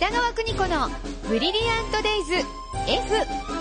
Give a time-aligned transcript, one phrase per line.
[0.00, 0.88] 北川邦子の
[1.28, 2.32] ブリリアントデイズ
[2.88, 3.59] F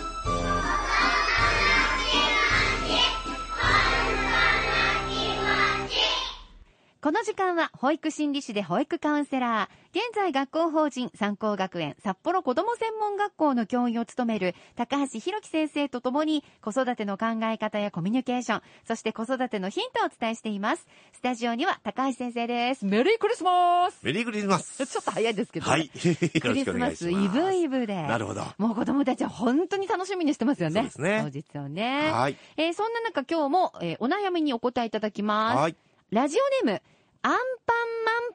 [7.01, 20.85] この時間は保育心理士で保育カウンセラー、現在学校法人三高学園札幌子ども専門学校の教員を務める高橋弘樹先生とともに子育ての考え方やコミュニケーション、そして子育てのヒントをお伝えしています。
[21.13, 22.84] スタジオには高橋先生です。
[22.84, 25.86] メリークリスマスメリークリスマスちょっと早いですけど、はい。
[25.86, 25.91] よ
[26.41, 26.91] クリスマ。
[26.91, 27.95] スイブイブで。
[27.95, 28.44] なるほど。
[28.58, 30.81] もう子供たちは本当に楽しみにしてますよね。
[30.81, 32.11] そうですね当日をね。
[32.11, 32.36] はい。
[32.58, 35.58] えーそんな中今日も、えーお悩みにお答えいただきます。
[35.59, 35.75] はい。
[36.12, 36.81] ラジオネーム、
[37.22, 37.38] アンパン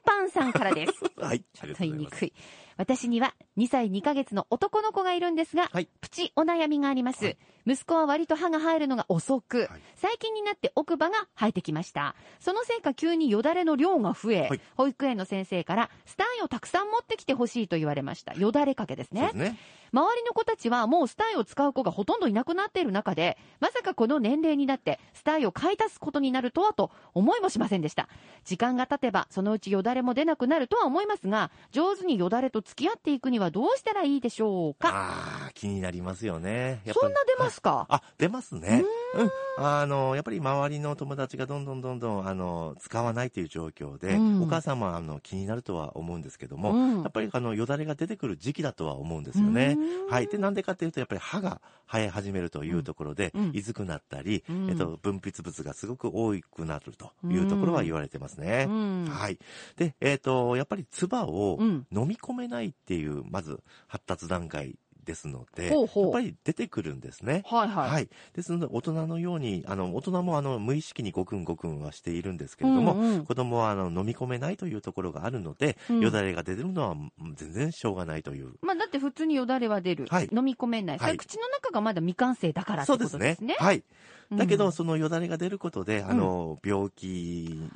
[0.05, 0.93] マンパンさんからです。
[1.19, 1.41] はい。
[1.41, 2.33] ちょっと言いにくい。
[2.77, 7.25] 私には2歳2ヶ月の男の子がいるんですが、はいプチお悩みがあります。
[7.25, 12.15] はい息子は割と歯が生えるのが遅く、はい最近になって奥歯が生えてきました。
[12.39, 18.33] そのせいか急によだれの量が増え、はい保育園の先生からスタイをたくさん持ってきてほしいと言われました。
[18.33, 19.37] よだれかけですねす。
[19.37, 19.57] ね。
[19.95, 28.09] 周りの子たちはもうスタイを使う子がほとんどいなくなっている中で、まさかこの年齢になってスタイを買い足すことになるとはと思いもしませんでした。
[28.43, 36.81] 時間が経てばそのうちよだれも出なくなるとは思いますが、上手によだれと付き合っていくにはどうしたらいいでしょうかああ、気になりますよね。
[36.93, 38.83] そんな出ますか、あ、出ますね。
[39.15, 39.31] うん。
[39.57, 49.75] あの、やっぱり周りの友達がどんどんどんどん、あの、使わないという状況で、うんお母さんもあの気になるとは思うんですけども、うんやっぱりあの、よだれが出てくる時期だとは思うんですよね。
[49.77, 50.27] うんはい。
[50.27, 58.65] で、なんでかっていうと、やっぱり歯が生え始めるというところで、うんいずくなったり、うんえっと、分泌物がすごく多くなるというところは言われてますね。
[58.67, 59.39] うんはい。
[59.77, 67.43] で、えっ、と、やっぱり唾をうん飲み込めないっていう、まず発達段階ですので、ほうほうやっぱり出てくるんですね。
[67.45, 67.89] はいはい。
[67.89, 68.09] はい。
[68.33, 78.53] ですので、大人のように、あの、大人もあの、無意識にごくんごくんはしているんですけれども、うんうん子供はあの、飲み込めないというところがあるので、うんよだれが出てるのはうん全然しょうがないという。
[78.61, 80.05] まあだって普通によだれは出る。
[80.09, 80.97] はい飲み込めない。
[80.99, 83.55] それはい口の中がまだ未完成だからってそうことですね。
[83.59, 83.83] はい。
[84.31, 87.69] だけど、うんそのよだれが出ることで、あの、病気に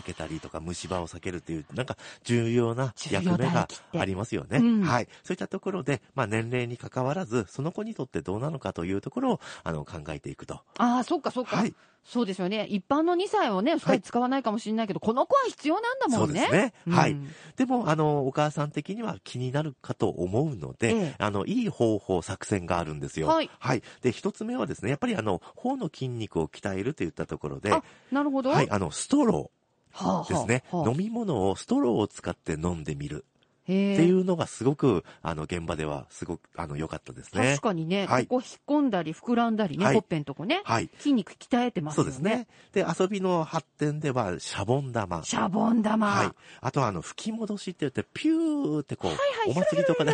[0.00, 3.68] 避けたりとか、虫歯を避けるっていう、なんか重要な役目が
[3.98, 4.58] ありますよね。
[4.58, 5.08] うんはい。
[5.22, 10.60] そういったところで、まあ年齢に関わらず、その子にとってどうなのかというところを、あの、考えていくと。
[10.78, 11.56] ああ、そっかそっか。
[11.56, 11.74] はい。
[12.02, 12.66] そうですよね。
[12.68, 16.40] 一般の2歳はね、2人使わないかもしれないけど、この子は必要なんだもんね。
[16.40, 16.94] そうですね。
[16.96, 17.30] はいうん。
[17.56, 23.28] でも、あの、お母さん的には気になるかと思うので、ええあの、いい方法、作戦があるんですよ。
[23.28, 23.50] はい。
[23.58, 23.82] はい。
[24.00, 28.50] で、一つ目はですね、やっぱりあの、頬の筋肉を鍛えるといったところで、あなるほど。
[28.50, 29.59] はい、あの、ストロー
[30.28, 30.64] ですね。
[30.70, 33.24] はあ飲み物をストローを使って飲んでみる
[33.64, 37.60] っていうのがすごく、あの、現場ではすごく、あの、良かったですね確。
[37.62, 40.90] かにね、はいここ引っ込んだり膨らんだりね、はいほっぺんとこね、はい。
[40.98, 42.10] 筋肉鍛えてますよね。
[42.12, 42.46] そうですね。
[42.72, 45.22] で、遊びの発展では、シャボン玉。
[45.24, 46.06] シャボン玉。
[46.08, 46.30] はい。
[46.60, 50.12] あとは、あの、吹き戻しって言って、ピューってこう、はいお祭りとかで、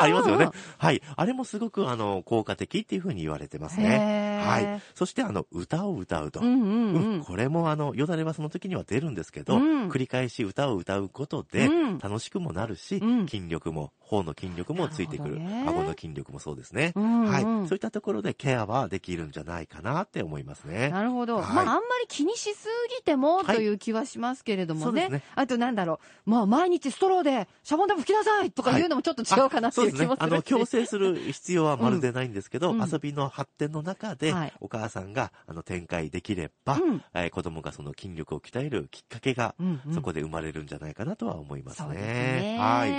[0.00, 0.48] ありますよね。
[0.78, 1.02] はい。
[1.16, 4.40] あれもすごく、あの、効果的っていうふうに言われてますね。
[4.44, 4.82] はい。
[4.94, 6.40] そして、あの、歌を歌うと。
[6.40, 7.24] うんうんううんん。
[7.24, 13.28] これもあの、よだれはその時には出るんですけど、うん繰り返し歌を歌うことでうん、楽しくもなるし、うん。
[13.28, 15.38] 筋力も、頬の筋力もついてくる。
[15.38, 16.92] ね顎の筋力もそうですね。
[16.94, 17.42] うんうんはい。
[17.42, 20.90] そういったところでケアはできるんじゃないかなって思いますね。
[20.90, 21.36] なるほど。
[21.36, 22.68] はいまあ、あんまり気にしす
[22.98, 24.84] ぎてもはいという気はしますけれどもね。
[24.84, 26.30] そうですねあとなんだろう。
[26.30, 29.98] まあ、毎日ストローでシャボン玉吹きなさいとか言うのもちょっと違うかなっていう気も。
[29.98, 30.16] するし。
[30.18, 41.86] あの、 強制する必要はまるでないんですけど、うん遊びの発展の中で、はいお母さんが、あの、展開できれば、うんえー子供がその筋力を鍛えるきっかけが、うんうんそこで生まれるんじゃないかなとは思いますね。
[41.86, 42.58] そうですね。
[42.58, 42.90] はい。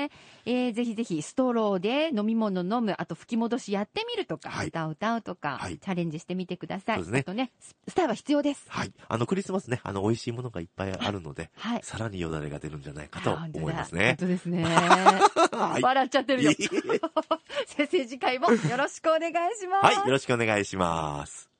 [0.45, 6.95] えーぜひぜひストローで飲み物飲む、あと吹き戻しやってみるとか、はい歌を歌うとか、はいチャレンジしてみてください。
[6.97, 8.65] そうですねあとね、ススタイは必要です。
[8.69, 8.93] はい。
[9.07, 11.79] あの、クリスマスね、あの、美味しいものがいっぱいあるので、はい。
[11.83, 14.27] さらによだれが出るんじゃないかと思いますね本。
[14.27, 14.63] 当ですね。
[15.53, 16.51] はい笑っちゃってるよ。
[17.67, 19.85] 先生次回もよろしくお願いします。
[19.85, 21.52] はい、よろしくお願いします。